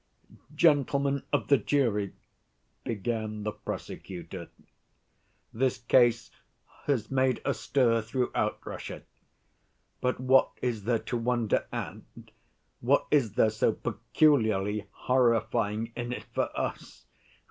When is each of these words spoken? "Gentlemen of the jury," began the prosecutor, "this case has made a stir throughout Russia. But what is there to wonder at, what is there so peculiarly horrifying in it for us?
"Gentlemen 0.55 1.21
of 1.31 1.49
the 1.49 1.59
jury," 1.59 2.13
began 2.83 3.43
the 3.43 3.51
prosecutor, 3.51 4.47
"this 5.53 5.77
case 5.77 6.31
has 6.87 7.11
made 7.11 7.39
a 7.45 7.53
stir 7.53 8.01
throughout 8.01 8.65
Russia. 8.65 9.03
But 10.01 10.19
what 10.19 10.53
is 10.59 10.85
there 10.85 10.97
to 10.97 11.17
wonder 11.17 11.67
at, 11.71 11.97
what 12.79 13.05
is 13.11 13.33
there 13.33 13.51
so 13.51 13.73
peculiarly 13.73 14.87
horrifying 14.89 15.93
in 15.95 16.13
it 16.13 16.23
for 16.33 16.49
us? 16.59 17.05